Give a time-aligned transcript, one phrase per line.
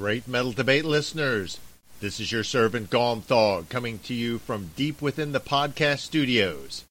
[0.00, 1.58] Great Metal Debate listeners,
[2.00, 6.84] this is your servant Gomthog coming to you from deep within the podcast studios.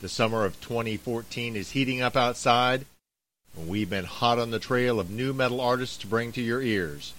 [0.00, 2.86] The summer of 2014 is heating up outside,
[3.56, 6.60] and we've been hot on the trail of new metal artists to bring to your
[6.60, 7.14] ears.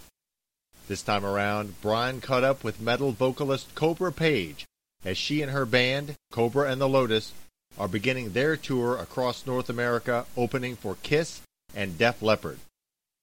[0.90, 4.66] This time around, Brian caught up with metal vocalist Kobra Paige
[5.06, 7.32] as she and her band, Kobra and the Lotus,
[7.78, 11.40] are beginning their tour across North America, opening for Kiss
[11.74, 12.60] and Def Leppard.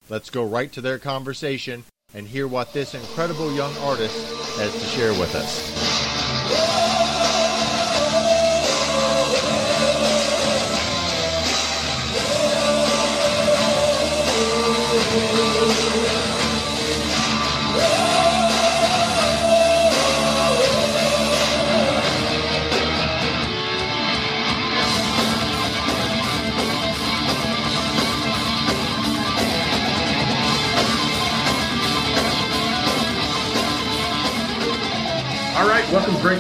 [0.09, 1.85] Let's go right to their conversation
[2.15, 4.17] and hear what this incredible young artist
[4.57, 6.78] has to share with us.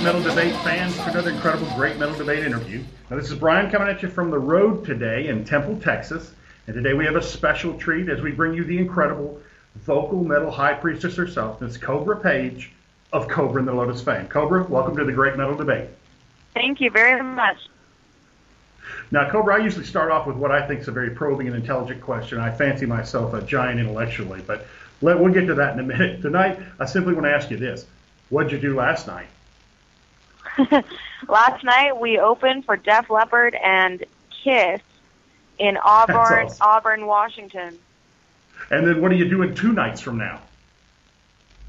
[0.09, 2.83] Metal Debate fans, to another incredible Great Metal Debate interview.
[3.11, 6.33] Now, this is Brian coming at you from the road today in Temple, Texas.
[6.67, 9.39] And today we have a special treat as we bring you the incredible
[9.75, 12.73] vocal metal high priestess herself, Miss Kobra Paige
[13.12, 14.27] of Kobra and the Lotus fame.
[14.29, 15.91] Kobra, welcome to the Great Metal Debate.
[16.55, 17.59] Thank you very much.
[19.11, 21.56] Now, Kobra, I usually start off with what I think is a very probing and
[21.56, 22.41] intelligent question.
[22.41, 24.67] I fancy myself a giant intellectually, but
[25.03, 26.23] let, we'll get to that in a minute.
[26.23, 27.84] Tonight, I simply want to ask you this.
[28.31, 29.27] What did you do last night?
[31.28, 34.81] Last night we opened for Def Leppard and Kiss
[35.59, 36.59] in Auburn, awesome.
[36.61, 37.78] Auburn, Washington.
[38.70, 40.41] And then what are you doing two nights from now?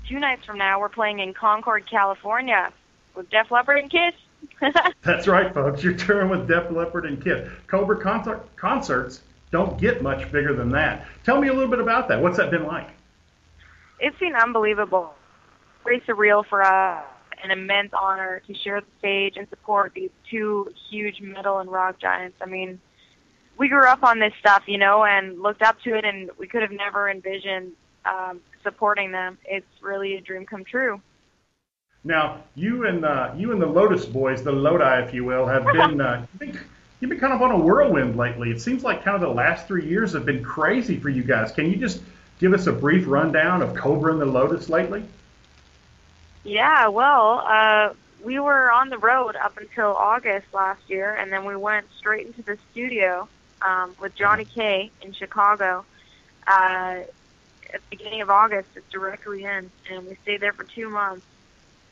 [0.08, 2.72] Two nights from now we're playing in Concord, California
[3.16, 4.14] with Def Leppard and Kiss.
[5.04, 5.84] That's right, folks.
[5.84, 7.48] You're touring with Def Leppard and Kiss.
[7.68, 11.06] Kobra concert, concerts don't get much bigger than that.
[11.24, 12.22] Tell me a little bit about that.
[12.22, 12.90] What's that been like?
[14.00, 15.14] it's been unbelievable.
[15.84, 17.04] Very surreal for us.
[17.44, 22.00] An immense honor to share the stage and support these two huge metal and rock
[22.00, 22.38] giants.
[22.42, 22.80] I mean,
[23.58, 26.48] we grew up on this stuff, you know, and looked up to it, and we
[26.48, 27.74] could have never envisioned
[28.06, 29.38] um, supporting them.
[29.46, 31.02] It's really a dream come true.
[32.04, 35.66] Now, you and uh, you and the Lotus Boys, the Lodi, if you will, have
[35.66, 36.02] been.
[36.10, 36.58] Uh, I think
[37.00, 38.52] you've been kind of on a whirlwind lately.
[38.52, 41.52] It seems like kind of the last three years have been crazy for you guys.
[41.52, 42.02] Can you just
[42.40, 45.04] give us a brief rundown of Kobra and the Lotus lately?
[46.44, 51.46] Yeah, well, uh, we were on the road up until August last year, and then
[51.46, 53.28] we went straight into the studio
[53.62, 55.86] um, with Johnny K in Chicago.
[56.48, 57.02] Uh,
[57.72, 61.26] at the beginning of August, it's directly in, and we stayed there for two months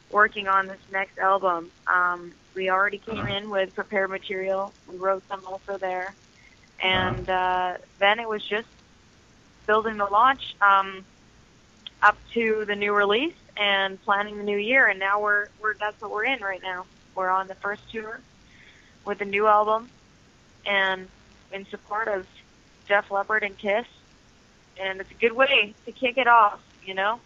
[0.09, 1.69] working on this next album.
[1.85, 4.73] Um, we already came in with prepared material.
[4.87, 6.13] We wrote some also there,
[6.81, 8.67] and uh, then it was just
[9.67, 11.05] building the launch um,
[12.01, 14.87] up to the new release and planning the new year.
[14.87, 16.85] And now we're we're that's what we're in right now.
[17.15, 18.19] We're on the first tour
[19.05, 19.89] with a new album,
[20.65, 21.07] and
[21.51, 22.27] in support of
[22.87, 23.85] Def Leppard and Kiss.
[24.79, 27.19] And it's a good way to kick it off, you know.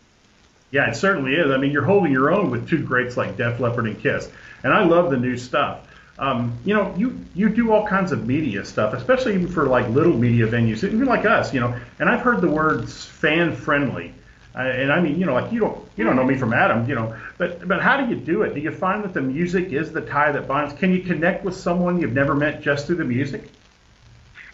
[0.72, 1.52] Yeah, it certainly is.
[1.52, 4.30] I mean, you're holding your own with two greats like Def Leppard and Kiss,
[4.64, 5.88] and I love the new stuff.
[6.18, 9.90] Um, you know, you you do all kinds of media stuff, especially even for like
[9.90, 11.54] little media venues, even like us.
[11.54, 14.14] You know, and I've heard the words fan friendly,
[14.56, 16.88] uh, and I mean, you know, like you don't you don't know me from Adam,
[16.88, 18.54] you know, but but how do you do it?
[18.54, 20.74] Do you find that the music is the tie that binds?
[20.74, 23.50] Can you connect with someone you've never met just through the music?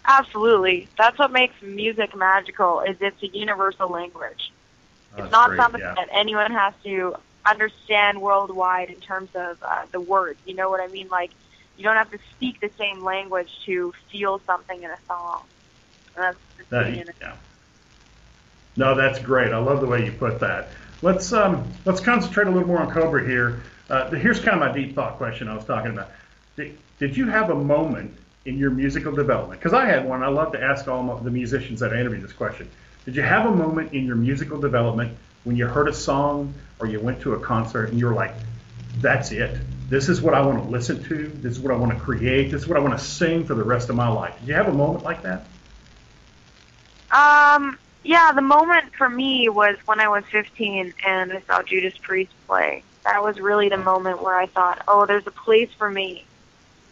[0.04, 2.80] Absolutely, that's what makes music magical.
[2.80, 4.52] Is it's a universal language.
[5.16, 5.94] Oh, it's not great, something yeah.
[5.94, 10.38] that anyone has to understand worldwide in terms of uh, the words.
[10.44, 11.08] You know what I mean?
[11.08, 11.30] Like,
[11.76, 15.42] you don't have to speak the same language to feel something in a song.
[16.14, 17.16] And that's the That- beauty in it.
[17.20, 17.32] yeah.
[18.78, 19.52] No, that's great.
[19.52, 20.68] I love the way you put that.
[21.02, 23.60] Let's um, let's concentrate a little more on Kobra here.
[23.90, 26.10] Uh, here's kind of my deep thought question I was talking about.
[26.56, 29.60] Did, did you have a moment in your musical development?
[29.60, 30.22] Because I had one.
[30.22, 32.70] I love to ask all the musicians that I interview this question.
[33.04, 36.86] Did you have a moment in your musical development when you heard a song or
[36.86, 38.34] you went to a concert and you were like,
[38.98, 39.58] "That's it.
[39.88, 41.26] This is what I want to listen to.
[41.26, 42.52] This is what I want to create.
[42.52, 44.54] This is what I want to sing for the rest of my life." Did you
[44.54, 45.46] have a moment like that?
[47.10, 47.76] Um,
[48.08, 52.32] yeah, the moment for me was when I was 15 and I saw Judas Priest
[52.46, 52.82] play.
[53.04, 56.24] That was really the moment where I thought, oh, there's a place for me.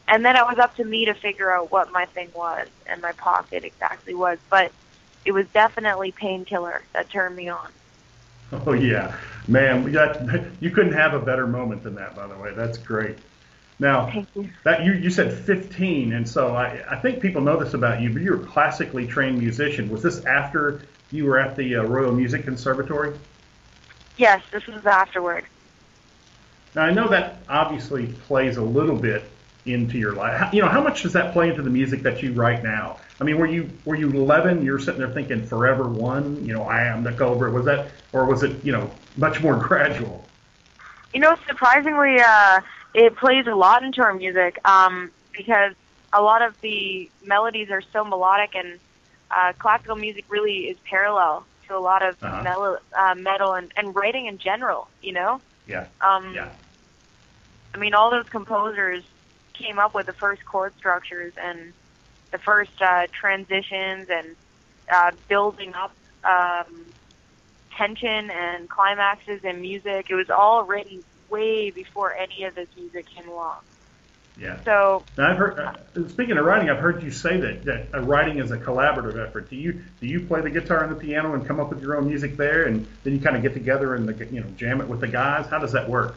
[0.09, 3.01] And then it was up to me to figure out what my thing was and
[3.01, 4.39] my pocket exactly was.
[4.51, 4.73] But
[5.25, 7.71] it was definitely Painkiller that turned me on.
[8.53, 9.17] Oh yeah,
[9.49, 10.21] man, we got
[10.61, 12.15] you couldn't have a better moment than that.
[12.15, 13.17] By the way, that's great.
[13.79, 14.51] Now Thank you.
[14.65, 18.11] that you you said 15, and so I I think people know this about you,
[18.11, 19.89] but you're a classically trained musician.
[19.89, 23.17] Was this after you were at the uh, Royal Music Conservatory?
[24.17, 25.45] Yes, this was afterward.
[26.75, 29.25] Now I know that obviously plays a little bit
[29.67, 30.53] into your life.
[30.55, 32.99] You know, how much does that play into the music that you write now?
[33.21, 34.65] I mean, were you were you 11?
[34.65, 37.51] You're sitting there thinking "Forever One." You know, I am the Cobra.
[37.51, 40.25] Was that, or was it, you know, much more gradual?
[41.13, 42.61] You know, surprisingly, uh,
[42.95, 45.73] it plays a lot into our music um, because
[46.13, 48.79] a lot of the melodies are so melodic, and
[49.31, 52.43] uh, classical music really is parallel to a lot of Uh-huh.
[52.43, 54.89] mel- uh, metal and, and writing in general.
[55.01, 56.51] You know, Yeah, um, yeah,
[57.75, 59.05] I mean, all those composers
[59.55, 61.73] came up with the first chord structures and
[62.33, 64.37] the first uh, transitions and
[64.93, 65.95] uh, building up
[66.25, 66.87] um,
[67.77, 70.07] tension and climaxes in music.
[70.11, 73.61] It was all written way before any of this music came along.
[74.39, 74.63] Yeah.
[74.65, 75.59] So Now I've heard.
[75.59, 79.17] Uh, speaking of writing, I've heard you say that that uh, writing is a collaborative
[79.17, 79.49] effort.
[79.49, 81.97] Do you do you play the guitar and the piano and come up with your
[81.97, 84.81] own music there, and then you kind of get together and the, you know jam
[84.81, 85.47] it with the guys?
[85.47, 86.17] How does that work?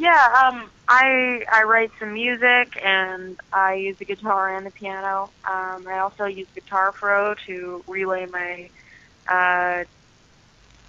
[0.00, 5.30] yeah, um, I I write some music and I use the guitar and the piano.
[5.44, 8.70] Um, I also use Guitar Pro to relay my
[9.28, 9.84] uh,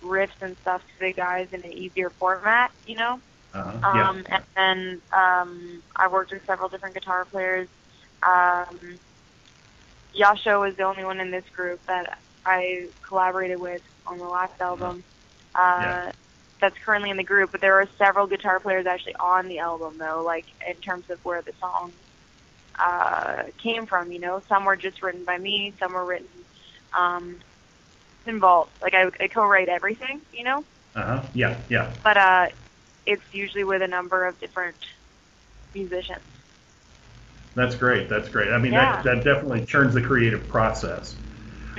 [0.01, 2.71] riffs and stuff to the guys in an easier format.
[2.87, 3.21] You know.
[3.53, 3.89] Uh-huh.
[3.89, 4.37] Um, yeah.
[4.37, 7.67] and then um, I worked with several different guitar players.
[8.25, 8.99] Um,
[10.19, 14.59] Jasio was the only one in this group that I collaborated with on the last
[14.59, 15.03] album.
[15.55, 16.11] Uh, Yeah.
[16.61, 19.97] That's currently in the group, but there are several guitar players actually on the album,
[19.97, 20.21] though.
[20.23, 21.93] Like in terms of where the songs
[22.77, 26.27] uh, came from, you know, some were just written by me, some were written
[26.95, 27.39] um,
[28.27, 28.73] involved.
[28.79, 30.63] Like I, I co-write everything, you know
[30.95, 31.23] Uh-huh.
[31.33, 31.61] Yeah.
[31.69, 31.93] Yeah.
[32.03, 32.45] but uh,
[33.05, 34.75] it's usually with a number of different
[35.73, 36.19] musicians.
[37.55, 38.09] That's great.
[38.09, 38.49] That's great.
[38.51, 39.01] I mean, Yeah.
[39.01, 41.15] that, that definitely churns the creative process.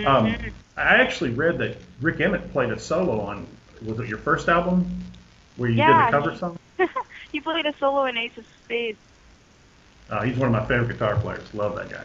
[0.07, 0.37] Um,
[0.77, 3.47] I actually read that Rik Emmett played a solo on,
[3.85, 4.87] was it your first album
[5.57, 6.59] where you Yeah, did the cover he- song?
[7.33, 8.99] he played a solo in Ace of Spades.
[10.11, 11.47] Uh, he's one of my favorite guitar players.
[11.55, 12.05] Love that guy.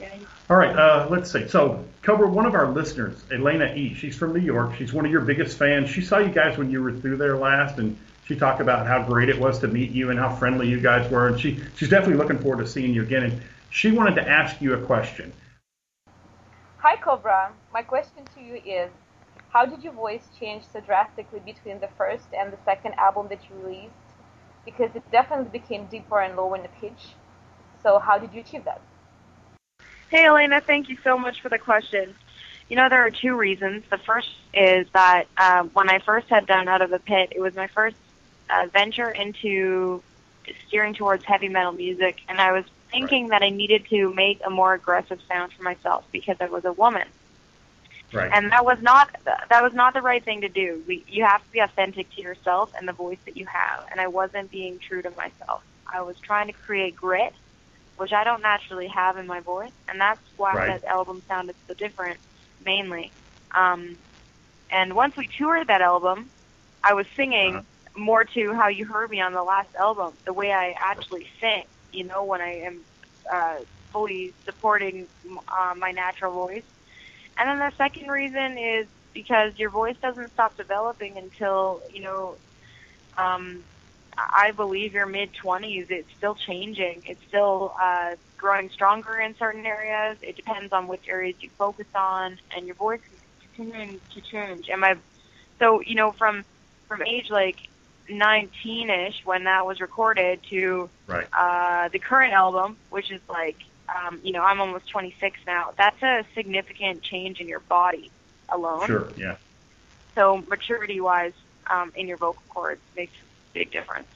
[0.00, 0.08] Yeah,
[0.50, 1.46] All right, uh, let's see.
[1.48, 4.74] So, Kobra, one of our listeners, Elena E., she's from New York.
[4.76, 5.88] She's one of your biggest fans.
[5.88, 9.02] She saw you guys when you were through there last, and she talked about how
[9.02, 11.28] great it was to meet you and how friendly you guys were.
[11.28, 13.24] And she, she's definitely looking forward to seeing you again.
[13.24, 15.32] And she wanted to ask you a question.
[16.78, 17.52] Hi, Kobra.
[17.72, 18.90] My question to you is
[19.50, 23.40] How did your voice change so drastically between the first and the second album that
[23.48, 23.94] you released?
[24.64, 27.14] Because it definitely became deeper and lower in the pitch.
[27.82, 28.80] So, how did you achieve that?
[30.08, 32.14] Hey, Elena, thank you so much for the question.
[32.68, 33.84] You know, there are two reasons.
[33.90, 37.40] The first is that uh, when I first had done Out of the Pit, it
[37.40, 37.96] was my first
[38.52, 40.02] uh, venture into
[40.68, 44.50] steering towards heavy metal music, and I was thinking that I needed to make a
[44.50, 47.08] more aggressive sound for myself because I was a woman.
[48.12, 48.30] Right.
[48.32, 50.82] and that was not that was not the right thing to do.
[50.86, 53.86] We, you have to be authentic to yourself and the voice that you have.
[53.90, 55.62] And I wasn't being true to myself.
[55.92, 57.32] I was trying to create grit,
[57.96, 60.80] which I don't naturally have in my voice, and that's why Right.
[60.80, 62.18] that album sounded so different,
[62.64, 63.12] mainly.
[63.54, 63.98] Um,
[64.70, 66.30] and once we toured that album,
[66.84, 67.62] I was singing Uh-huh.
[67.96, 71.64] More to how you heard me on the last album, the way I actually sing.
[71.92, 72.80] You know, when I am
[73.32, 73.56] uh,
[73.92, 75.08] fully supporting
[75.48, 76.64] uh, my natural voice.
[77.36, 82.38] And then the second reason is because your voice doesn't stop developing until, you know,
[83.16, 83.64] um,
[84.16, 85.90] I believe your mid 20s.
[85.90, 87.02] It's still changing.
[87.06, 90.18] It's still uh, growing stronger in certain areas.
[90.22, 94.68] It depends on which areas you focus on, and your voice is continuing to change.
[94.70, 94.96] And my,
[95.58, 96.44] so, you know, from,
[96.88, 97.56] from age like
[98.08, 101.26] 19-ish when that was recorded to Right.
[101.36, 103.56] uh, the current album, which is like,
[103.94, 105.72] um, you know, I'm almost 26 now.
[105.76, 108.10] That's a significant change in your body
[108.48, 108.86] alone.
[108.86, 109.08] Sure.
[109.16, 109.36] Yeah.
[110.14, 111.32] So maturity-wise,
[111.70, 114.08] um, in your vocal cords makes a big difference.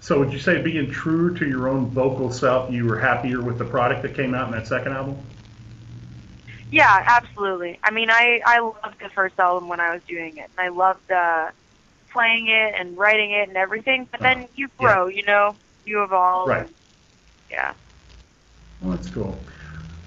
[0.00, 3.56] So, would you say being true to your own vocal self, you were happier with
[3.56, 5.16] the product that came out in that second album?
[6.70, 7.78] Yeah, absolutely.
[7.82, 10.68] I mean, I I loved the first album when I was doing it, and I
[10.68, 11.50] loved uh,
[12.14, 14.08] playing it and writing it and everything.
[14.10, 15.54] But then you grow, you know,
[15.84, 16.48] you evolve.
[16.48, 16.68] Right.
[17.50, 17.74] yeah.
[18.80, 19.38] Well, that's cool.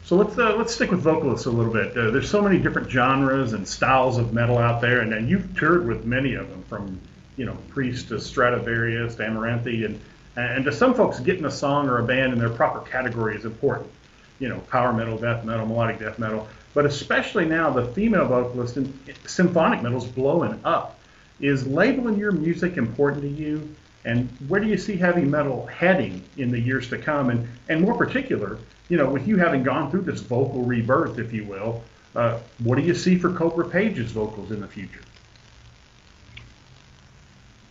[0.05, 1.95] So let's uh, let's stick with vocalists a little bit.
[1.95, 5.55] Uh, there's so many different genres and styles of metal out there, and, and you've
[5.57, 6.99] toured with many of them, from
[7.35, 9.99] you know Priest to Stratovarius to Amaranthe, and
[10.37, 13.43] and to some folks, getting a song or a band in their proper category is
[13.43, 13.91] important.
[14.39, 18.77] You know, power metal, death metal, melodic death metal, but especially now the female vocalist
[18.77, 20.96] in symphonic metal is blowing up.
[21.39, 23.75] Is labeling your music important to you?
[24.05, 27.29] And where do you see heavy metal heading in the years to come?
[27.29, 28.57] And, and more particular,
[28.89, 31.81] you know, with you having gone through this vocal rebirth, if you will,
[32.15, 35.01] uh, what do you see for Kobra Paige's vocals in the future?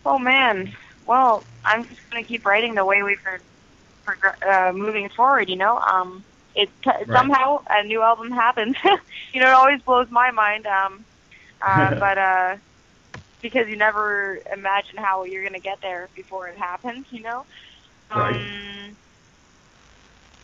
[0.04, 0.72] Oh man,
[1.06, 3.40] well, I'm just gonna keep writing the way we've been
[4.48, 5.48] uh, moving forward.
[5.48, 6.22] You know, um,
[6.54, 7.06] it right.
[7.12, 8.76] somehow a new album happens.
[9.32, 10.66] you know, it always blows my mind.
[10.66, 11.04] Um,
[11.60, 12.56] uh, but uh,
[13.42, 17.06] because you never imagine how you're gonna get there before it happens.
[17.10, 17.46] You know.
[18.14, 18.36] Right.
[18.36, 18.96] Um,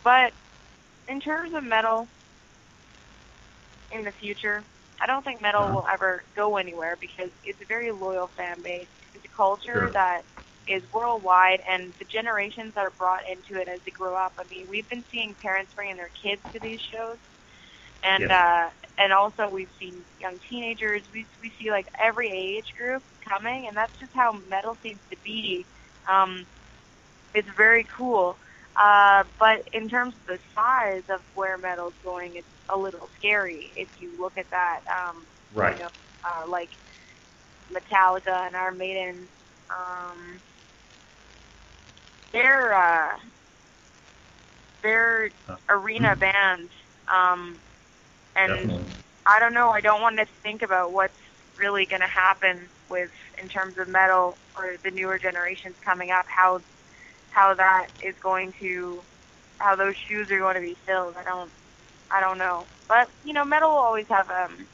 [0.03, 0.33] but
[1.07, 2.07] in terms of metal
[3.91, 4.63] in the future,
[4.99, 8.87] I don't think metal will ever go anywhere because it's a very loyal fan base.
[9.15, 9.91] It's a culture sure.
[9.91, 10.23] that
[10.67, 14.33] is worldwide, and the generations that are brought into it as they grow up.
[14.37, 17.17] I mean, we've been seeing parents bringing their kids to these shows,
[18.03, 21.01] and uh, and also we've seen young teenagers.
[21.13, 25.17] We we see like every age group coming, and that's just how metal seems to
[25.23, 25.65] be.
[26.07, 26.45] Um,
[27.33, 28.37] it's very cool.
[28.75, 33.71] Uh, but in terms of the size of where metal's going, it's a little scary
[33.75, 34.81] if you look at that.
[34.87, 35.77] Um, right.
[35.77, 35.89] You know,
[36.23, 36.69] uh, like
[37.71, 39.27] Metallica and Iron Maiden.
[39.69, 40.39] Um,
[42.31, 43.17] they're uh,
[44.81, 45.29] they're
[45.69, 46.19] arena mm-hmm.
[46.19, 46.71] bands,
[47.07, 47.55] um,
[48.35, 48.85] and Definitely.
[49.25, 49.69] I don't know.
[49.69, 51.13] I don't want to think about what's
[51.57, 53.09] really going to happen with
[53.41, 56.25] in terms of metal or the newer generations coming up.
[56.27, 56.61] How
[57.29, 59.03] how that is going to
[59.57, 61.15] how those shoes are going to be filled.
[61.17, 61.51] I don't
[62.11, 62.67] I don't know.
[62.87, 64.67] But you know, metal will always have um,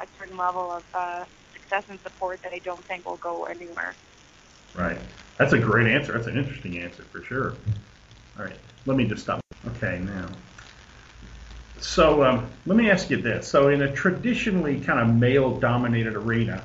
[0.00, 3.96] a certain level of uh, success and support that I don't think will go anywhere.
[4.74, 4.98] Right.
[5.38, 6.12] That's a great answer.
[6.12, 7.56] That's an interesting answer for sure.
[8.38, 8.58] All right.
[8.86, 9.40] Let me just stop.
[9.66, 10.28] Okay, now.
[11.80, 13.46] So um, let me ask you this.
[13.46, 16.64] So in a traditionally kind of male-dominated arena,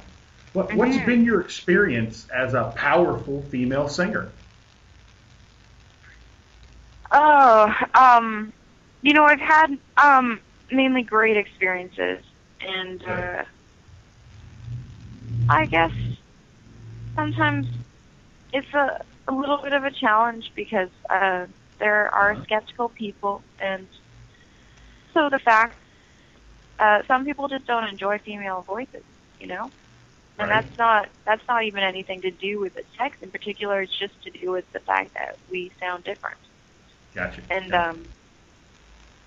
[0.53, 4.31] what, what's been your experience as a powerful female singer?
[7.11, 8.53] Oh, um,
[9.01, 10.39] you know, I've had um,
[10.71, 12.23] mainly great experiences,
[12.61, 13.43] and uh,
[15.49, 15.91] I guess
[17.15, 17.67] sometimes
[18.53, 21.45] it's a, a little bit of a challenge because uh,
[21.79, 22.43] there are uh-huh.
[22.43, 23.87] skeptical people, and
[25.19, 25.75] so the fact
[26.79, 29.03] uh, some people just don't enjoy female voices,
[29.37, 29.69] you know,
[30.39, 30.63] and right.
[30.63, 33.81] that's not that's not even anything to do with the sex in particular.
[33.81, 36.37] It's just to do with the fact that we sound different.
[37.13, 37.41] Gotcha.
[37.49, 37.89] And yeah.
[37.89, 38.05] um,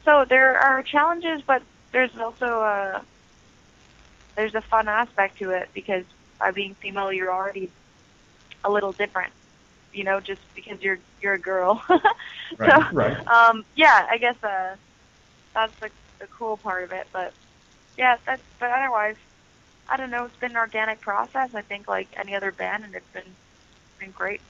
[0.07, 3.05] so there are challenges, but there's also a
[4.35, 6.05] there's a fun aspect to it because
[6.41, 7.71] by being female, you're already
[8.65, 9.33] a little different.
[9.93, 11.83] You know, just because you're you're a girl.
[12.57, 12.71] right.
[12.71, 13.29] So, right.
[13.29, 14.77] Um, yeah, I guess uh,
[15.55, 17.07] that's the the cool part of it.
[17.13, 17.33] But
[17.97, 19.17] yeah, that's but otherwise,
[19.89, 20.25] I don't know.
[20.25, 21.55] It's been an organic process.
[21.55, 23.35] I think like any other band, and it's been
[23.99, 24.41] been great.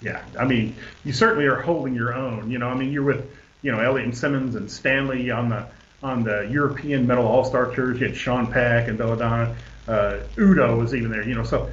[0.00, 2.50] Yeah, I mean, you certainly are holding your own.
[2.50, 3.28] You know, I mean, you're with,
[3.62, 5.66] you know, Elliott and Simmons and Stanley on the
[6.02, 8.00] on the European Metal All Star tours.
[8.00, 9.56] You had Sean Peck and Belladonna.
[9.88, 11.26] Uh, Udo was even there.
[11.26, 11.70] You know, so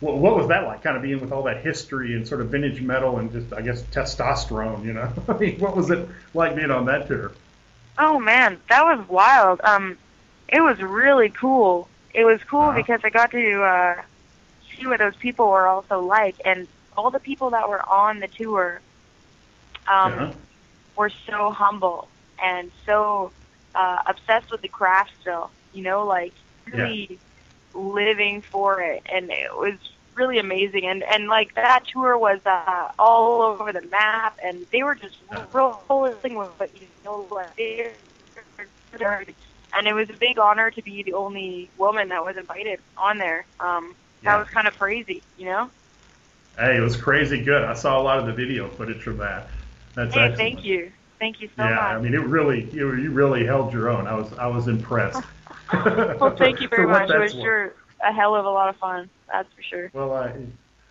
[0.00, 0.82] what, what was that like?
[0.82, 3.62] Kind of being with all that history and sort of vintage metal and just, I
[3.62, 4.84] guess, testosterone.
[4.84, 7.32] You know, I mean, what was it like being on that tour?
[7.98, 9.60] Oh man, that was wild.
[9.64, 9.98] Um,
[10.48, 11.88] it was really cool.
[12.14, 12.78] It was cool uh-huh.
[12.78, 14.02] because I got to uh,
[14.76, 18.28] see what those people were also like, and all the people that were on the
[18.28, 18.80] tour
[19.88, 20.32] um, yeah.
[20.96, 22.08] were so humble
[22.42, 23.32] and so
[23.74, 25.50] uh, obsessed with the craft still.
[25.74, 26.32] You know, like
[26.72, 27.16] really yeah.
[27.78, 29.78] Living for it, and it was
[30.14, 30.86] really amazing.
[30.86, 35.16] And and like that tour was uh, all over the map, and they were just
[35.52, 36.70] rolling with it.
[36.74, 37.58] You know, like
[39.76, 43.18] and it was a big honor to be the only woman that was invited on
[43.18, 43.46] there.
[43.60, 43.94] Um,
[44.24, 44.38] that yeah.
[44.38, 45.70] was kind of crazy, you know.
[46.58, 47.62] Hey, it was crazy good.
[47.62, 49.48] I saw a lot of the video footage from that.
[49.94, 50.38] That's hey, excellent.
[50.38, 51.78] thank you, thank you so yeah, much.
[51.78, 54.06] I mean, it really, you, you really held your own.
[54.06, 55.22] I was, I was impressed.
[56.20, 57.10] well, thank you very much.
[57.10, 59.08] It was sure a hell of a lot of fun.
[59.30, 59.90] That's for sure.
[59.92, 60.34] Well, I,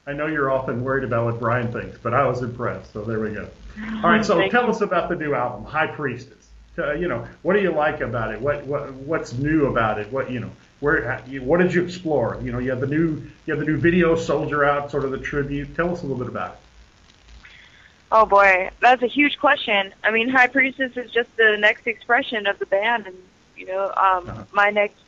[0.06, 2.94] I know you're often worried about what Brian thinks, but I was impressed.
[2.94, 3.50] So there we go.
[4.04, 4.70] All right, so tell you.
[4.70, 6.36] us about the new album, High Priestess.
[6.78, 8.40] Uh, you know, what do you like about it?
[8.40, 10.12] What, what, what's new about it?
[10.12, 12.40] What, you know, where, what did you explore?
[12.44, 15.10] You know, you have the new, you have the new video, Soldier Out, sort of
[15.10, 15.76] the tribute.
[15.76, 16.60] Tell us a little bit about it.
[18.10, 19.94] Oh boy, that's a huge question.
[20.04, 23.18] I mean, High Priestess is just the next expression of the band, and
[23.58, 25.02] you know, um, my next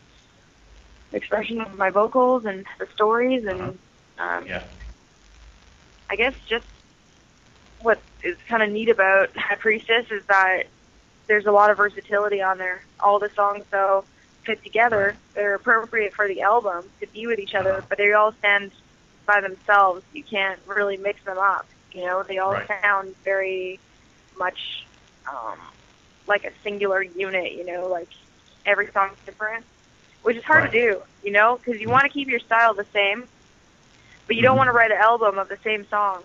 [1.13, 3.79] expression of my vocals and the stories, and
[4.17, 4.37] Uh-huh.
[4.37, 4.63] um, Yeah.
[6.09, 6.65] I guess just
[7.79, 10.63] what is kind of neat about High Priestess is that
[11.27, 12.83] there's a lot of versatility on there.
[12.99, 14.05] All the songs, though,
[14.45, 15.17] fit together.
[15.35, 17.87] They're appropriate for the album to be with each other, Uh-huh.
[17.89, 18.71] but they all stand
[19.25, 20.03] by themselves.
[20.11, 21.67] You can't really mix them up.
[21.91, 22.67] You know, they all Right.
[22.67, 23.67] sound very
[24.27, 24.49] much
[25.27, 25.59] um,
[26.27, 27.51] like a singular unit.
[27.53, 28.09] You know, like
[28.65, 29.65] every song's different,
[30.21, 30.71] which is hard Right.
[30.71, 33.29] to do, you know, because you want to keep your style the same,
[34.27, 34.57] but you don't Mhm.
[34.57, 36.23] want to write an album of the same song.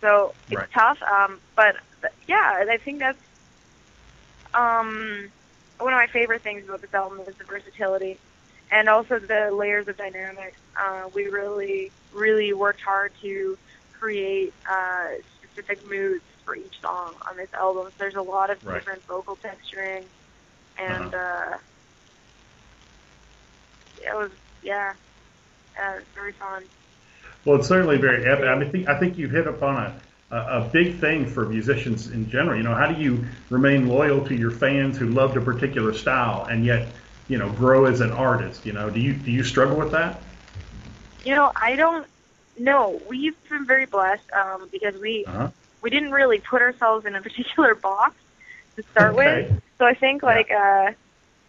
[0.00, 0.68] So it's Right.
[0.74, 0.98] tough.
[1.02, 3.18] Um, but but yeah, I think that's
[4.54, 5.32] um,
[5.78, 8.20] one of my favorite things about this album is the versatility
[8.70, 10.58] and also the layers of dynamics.
[10.80, 13.58] Uh, we really, really worked hard to
[13.98, 17.86] create uh, specific moods for each song on this album.
[17.88, 18.78] So there's a lot of Right.
[18.78, 20.04] different vocal texturing,
[20.78, 21.56] and uh,
[23.98, 24.30] it was
[24.62, 24.94] yeah,
[25.80, 26.64] uh, very fun.
[27.44, 28.46] Well, it's certainly very epic.
[28.46, 30.00] I mean, think, I think you've hit upon
[30.30, 32.56] a, a, big thing for musicians in general.
[32.56, 36.46] You know, how do you remain loyal to your fans who loved a particular style
[36.48, 36.88] and yet,
[37.28, 38.64] you know, grow as an artist?
[38.64, 40.22] You know, do you do you struggle with that?
[41.24, 42.06] You know, I don't
[42.58, 43.00] know.
[43.08, 45.50] We've been very blessed um, because we Uh-huh.
[45.82, 48.14] we didn't really put ourselves in a particular box
[48.76, 49.48] to start Okay.
[49.50, 49.62] with.
[49.82, 50.92] So I think like uh,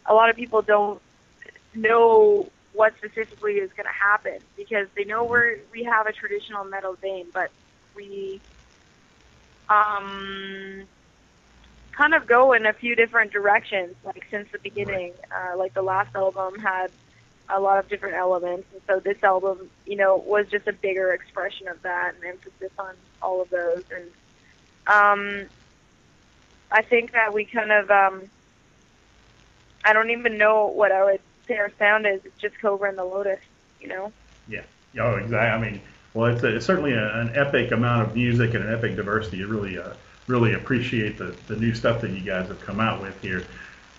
[0.07, 0.99] a lot of people don't
[1.75, 6.63] know what specifically is going to happen because they know we're we have a traditional
[6.63, 7.51] metal vein, but
[7.95, 8.41] we
[9.69, 10.81] um
[11.95, 13.93] kind of go in a few different directions.
[14.03, 16.87] Like since the beginning, uh, like the last album had
[17.49, 21.13] a lot of different elements, and so this album, you know, was just a bigger
[21.13, 23.83] expression of that and emphasis on all of those.
[23.91, 24.09] And
[24.87, 25.49] um,
[26.73, 28.29] I think that we kind of um,
[29.85, 32.25] I don't even know what I would say our sound is.
[32.25, 33.39] It's just Kobra and the Lotus,
[33.79, 34.11] you know.
[34.47, 34.63] Yeah.
[34.99, 35.37] Oh, exactly.
[35.37, 35.81] I mean,
[36.13, 39.37] well, it's, a, it's certainly a, an epic amount of music and an epic diversity.
[39.37, 39.93] You really, uh,
[40.27, 43.45] really appreciate the, the new stuff that you guys have come out with here.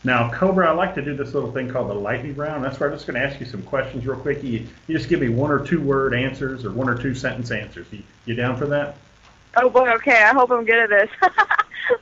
[0.03, 2.63] Now, Kobra, I like to do this little thing called the lightning round.
[2.63, 4.43] That's where I'm just going to ask you some questions real quick.
[4.43, 7.51] You, you just give me one or two word answers or one or two sentence
[7.51, 7.87] answers.
[7.91, 8.97] You, you down for that?
[9.57, 10.23] Oh boy, okay.
[10.23, 11.11] I hope I'm good at this.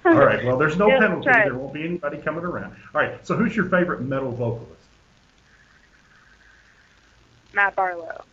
[0.04, 0.44] All right.
[0.44, 1.30] Well, there's no Yeah, penalty.
[1.30, 1.44] it.
[1.44, 2.74] There won't be anybody coming around.
[2.94, 3.24] All right.
[3.26, 4.68] So, who's your favorite metal vocalist?
[7.54, 8.24] Matt Barlow.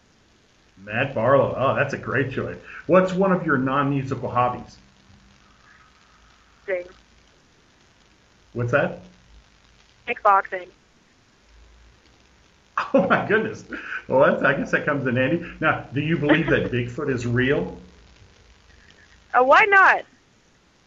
[0.86, 1.54] Matt Barlow.
[1.58, 2.58] Oh, that's a great choice.
[2.88, 4.78] What's one of your non-musical hobbies?
[6.66, 6.86] Sing.
[8.54, 9.00] What's that?
[10.08, 10.68] Kickboxing.
[12.94, 13.66] Oh my goodness.
[14.08, 15.46] Well, that's, I guess that comes in handy.
[15.60, 17.78] Now, do you believe that Bigfoot is real?
[19.34, 20.06] Oh, why not?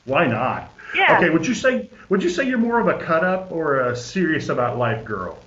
[0.05, 0.73] Why not?
[0.95, 1.17] Yeah.
[1.19, 1.31] Okay.
[1.31, 4.49] Would you say Would you say you're more of a cut up or a serious
[4.49, 5.38] about life girl?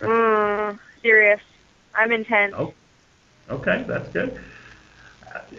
[0.00, 1.40] Mm, serious.
[1.94, 2.54] I'm intense.
[2.56, 2.72] Oh,
[3.50, 4.40] okay, that's good.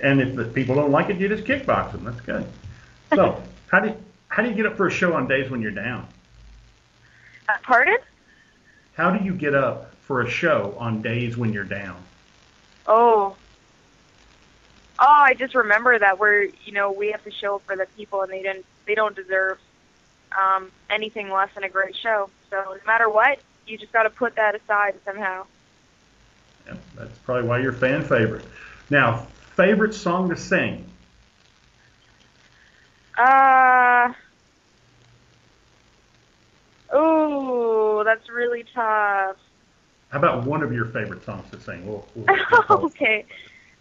[0.02, 2.04] And if the people don't like it, you just kickbox them.
[2.04, 2.46] That's good.
[3.14, 5.62] So, how do you, how do you get up for a show on days when
[5.62, 6.08] you're down?
[7.48, 7.98] Uh, pardon?
[8.96, 12.02] How do you get up for a show on days when you're down?
[12.88, 13.36] Oh.
[15.00, 18.22] Oh, I just remember that we're, you know, we have to show for the people,
[18.22, 19.58] and they didn't, they don't deserve
[20.40, 22.30] um, anything less than a great show.
[22.50, 25.46] So no matter what, you just got to put that aside somehow.
[26.68, 28.46] Yeah, that's probably why you're fan favorite.
[28.90, 30.86] Now, favorite song to sing?
[33.18, 34.14] Uh.
[36.96, 39.38] Ooh, that's really tough.
[40.10, 41.88] How about one of your favorite songs to sing?
[41.88, 42.38] We'll, we'll,
[42.70, 43.26] we'll okay.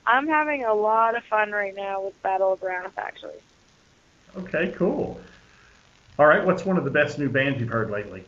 [0.07, 3.41] I'm having a lot of fun right now with Battle of Wrath, actually.
[4.37, 5.21] Okay, cool.
[6.19, 8.25] All right, what's one of the best new bands you've heard lately?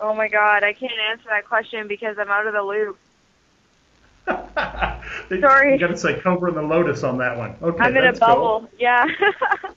[0.00, 2.98] Oh my god, I can't answer that question because I'm out of the loop.
[5.40, 5.72] Sorry.
[5.72, 7.54] You got to say Cobra and the Lotus on that one.
[7.62, 8.28] Okay, I'm in a that's cool.
[8.28, 8.70] bubble.
[8.78, 9.06] Yeah.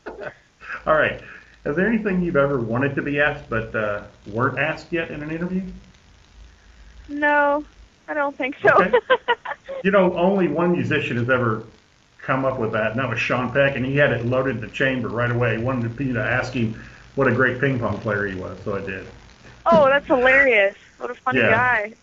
[0.86, 1.22] All right.
[1.66, 5.22] Is there anything you've ever wanted to be asked but uh, weren't asked yet in
[5.22, 5.64] an interview?
[7.10, 7.66] no,
[8.08, 8.72] I don't think so.
[8.82, 8.91] Okay.
[9.84, 11.63] You know, only one musician has ever
[12.20, 14.62] come up with that, and that was Sean Peck, and he had it loaded in
[14.62, 15.58] the chamber right away.
[15.58, 16.82] He wanted me to ask him
[17.15, 19.08] what a great ping pong player he was, so I did.
[19.65, 20.76] oh, that's hilarious.
[20.98, 21.50] What a funny Yeah.
[21.52, 21.93] guy.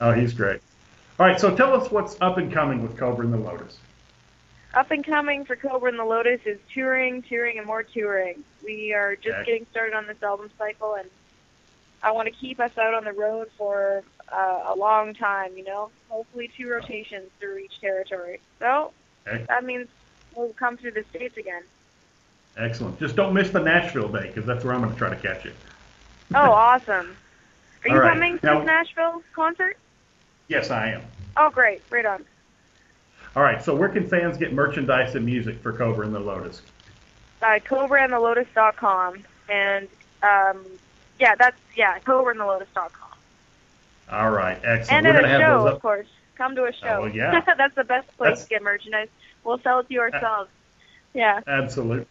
[0.00, 0.60] Oh, he's great.
[1.18, 3.78] All right, so tell us what's up and coming with Kobra and the Lotus.
[4.72, 8.44] Up and coming for Kobra and the Lotus is touring, touring, and more touring.
[8.64, 9.44] We are just Okay.
[9.44, 11.10] getting started on this album cycle, and
[12.02, 15.56] I want to keep us out on the road for uh, a long time.
[15.56, 18.40] You know, hopefully two rotations through each territory.
[18.58, 18.92] So
[19.24, 19.88] that means
[20.34, 21.62] we'll come through the states again.
[22.56, 22.98] Excellent.
[22.98, 25.46] Just don't miss the Nashville day, because that's where I'm going to try to catch
[25.46, 25.54] it.
[26.34, 27.16] Oh, awesome!
[27.84, 28.12] Are you right.
[28.12, 29.76] coming to Now- Nashville concert?
[30.48, 31.02] Yes, I am.
[31.36, 31.82] Oh, great!
[31.90, 32.24] Right on.
[33.36, 36.62] All right, so where can fans get merchandise and music for Kobra and the Lotus?
[37.42, 39.88] uh, KobraandTheLotus.com, and
[40.22, 40.64] um,
[41.20, 43.10] yeah, that's yeah, KobraandTheLotus.com.
[44.10, 45.06] All right, excellent.
[45.06, 46.08] And We're at a have show, of course.
[46.34, 47.02] Come to a show.
[47.02, 47.40] Oh, yeah.
[47.58, 49.08] that's the best place That's- to get merchandise.
[49.44, 50.50] We'll sell it to you ourselves.
[51.14, 51.40] Yeah.
[51.46, 52.06] Absolutely.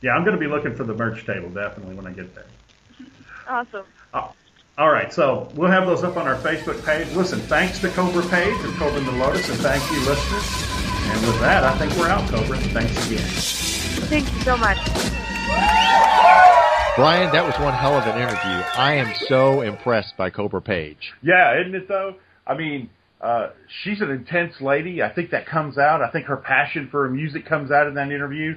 [0.00, 2.46] Yeah, I'm going to be looking for the merch table definitely when I get there.
[3.48, 3.86] Awesome.
[4.12, 4.32] Oh,
[4.76, 7.08] all right, so we'll have those up on our Facebook page.
[7.14, 10.44] Listen, thanks to Kobra Paige and Kobra and the Lotus, and thank you, listeners.
[11.12, 12.58] And with that, I think we're out, Kobra.
[12.72, 13.24] Thanks again.
[14.08, 14.78] Thank you so much.
[16.96, 18.62] Brian, that was one hell of an interview.
[18.76, 21.12] I am so impressed by Kobra Paige.
[21.24, 22.14] Yeah, isn't it though?
[22.46, 22.88] I mean,
[23.20, 23.48] uh,
[23.82, 25.02] she's an intense lady.
[25.02, 26.02] I think that comes out.
[26.02, 28.56] I think her passion for her music comes out in that interview.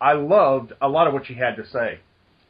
[0.00, 1.98] I loved a lot of what she had to say.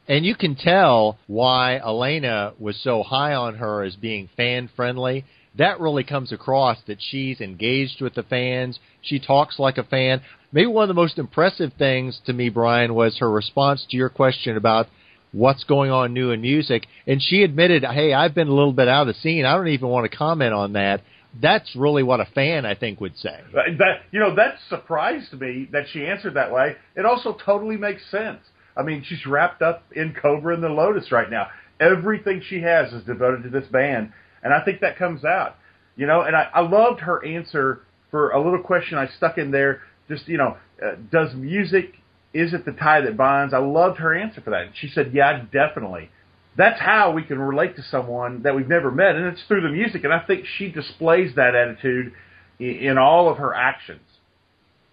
[0.08, 5.24] And you can tell why Elena was so high on her as being fan friendly.
[5.56, 8.78] That really comes across that she's engaged with the fans.
[9.00, 10.20] She talks like a fan.
[10.52, 14.10] Maybe one of the most impressive things to me, Brian, was her response to your
[14.10, 14.88] question about
[15.34, 16.86] what's going on new in music.
[17.06, 19.44] And she admitted, hey, I've been a little bit out of the scene.
[19.44, 21.02] I don't even want to comment on that.
[21.42, 23.40] That's really what a fan, I think, would say.
[23.52, 26.76] That you know, that surprised me that she answered that way.
[26.94, 28.38] It also totally makes sense.
[28.76, 31.48] I mean, she's wrapped up in Kobra and the Lotus right now.
[31.80, 34.12] Everything she has is devoted to this band,
[34.44, 35.56] and I think that comes out.
[35.96, 39.50] You know, and I, I loved her answer for a little question I stuck in
[39.50, 39.82] there.
[40.08, 41.94] Just you know, uh, does music
[42.34, 43.54] is it the tie that binds?
[43.54, 44.66] I loved her answer for that.
[44.74, 46.10] She said, "Yeah, definitely."
[46.56, 49.70] That's how we can relate to someone that we've never met, and it's through the
[49.70, 50.04] music.
[50.04, 52.12] And I think she displays that attitude
[52.60, 54.02] in, all of her actions.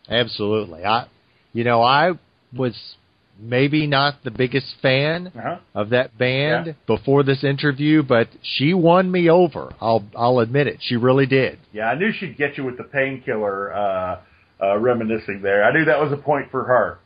[0.09, 0.83] Absolutely.
[0.83, 1.05] I,
[1.53, 2.13] you know, I
[2.55, 2.95] was
[3.39, 5.57] maybe not the biggest fan Uh-huh.
[5.75, 6.73] of that band Yeah.
[6.87, 9.71] before this interview, but she won me over.
[9.79, 10.77] I'll I'll admit it.
[10.81, 11.59] She really did.
[11.71, 14.17] Yeah, I knew she'd get you with the painkiller uh,
[14.61, 15.63] uh, reminiscing there.
[15.63, 16.99] I knew that was a point for her.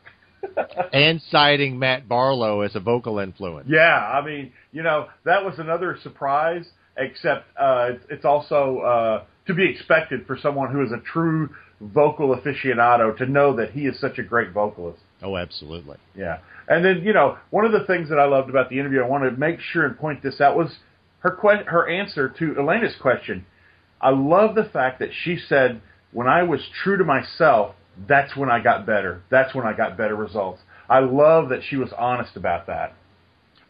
[0.93, 3.67] and citing Matt Barlow as a vocal influence.
[3.69, 6.65] Yeah, I mean, you know, that was another surprise.
[6.97, 11.49] Except uh, it's, also uh, to be expected for someone who is a true
[11.81, 15.01] vocal aficionado to know that he is such a great vocalist.
[15.21, 15.97] Oh, absolutely.
[16.15, 16.37] Yeah,
[16.69, 19.07] and then you know, one of the things that I loved about the interview, I
[19.07, 20.77] want to make sure and point this out was
[21.19, 23.45] her que- her answer to Elena's question.
[23.99, 25.81] I love the fact that she said,
[26.13, 27.75] "When I was true to myself,
[28.07, 29.21] that's when I got better.
[29.29, 32.93] That's when I got better results." I love that she was honest about that.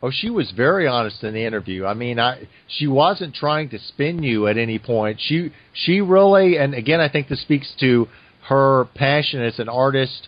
[0.01, 1.85] Oh, she was very honest in the interview.
[1.85, 5.19] I mean, I she wasn't trying to spin you at any point.
[5.19, 8.07] She she really, and again, I think this speaks to
[8.47, 10.27] her passion as an artist,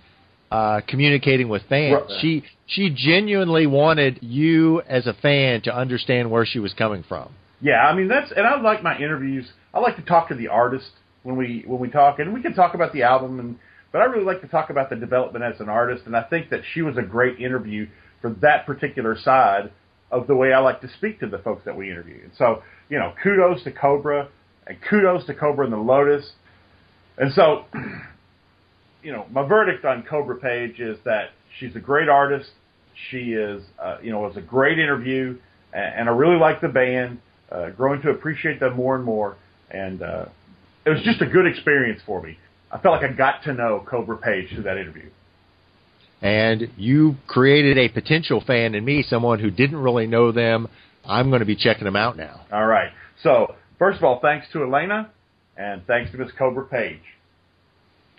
[0.49, 2.01] uh, communicating with fans.
[2.09, 2.19] Right.
[2.21, 7.29] She she genuinely wanted you as a fan to understand where she was coming from.
[7.61, 9.47] Yeah, I mean that's and I like my interviews.
[9.73, 10.89] I like to talk to the artist
[11.23, 13.59] when we when we talk, and we can talk about the album, and
[13.97, 16.03] but I really like to talk about the development as an artist.
[16.05, 17.87] And I think that she was a great interview
[18.21, 19.71] for that particular side
[20.11, 22.19] of the way I like to speak to the folks that we interview.
[22.23, 24.27] And so you know, kudos to Kobra,
[24.67, 26.31] and kudos to Kobra and the Lotus.
[27.17, 27.65] And so,
[29.03, 32.51] you know, my verdict on Kobra Paige is that she's a great artist.
[33.09, 35.39] She is, uh, you know, it was a great interview,
[35.73, 37.19] and, I really like the band.
[37.51, 39.37] Uh, growing to appreciate them more and more,
[39.71, 40.25] and uh,
[40.85, 42.37] it was just a good experience for me.
[42.71, 45.09] I felt like I got to know Kobra Paige through that interview.
[46.21, 50.67] And you created a potential fan in me, someone who didn't really know them.
[51.05, 52.41] I'm going to be checking them out now.
[52.51, 52.91] All right.
[53.23, 55.11] So first of all, thanks to Elena,
[55.55, 56.99] and thanks to Miss Kobra Paige.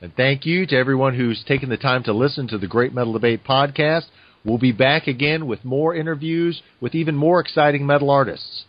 [0.00, 3.12] And thank you to everyone who's taken the time to listen to the Great Metal
[3.12, 4.04] Debate podcast.
[4.44, 8.64] We'll be back again with more interviews with even more exciting metal artists.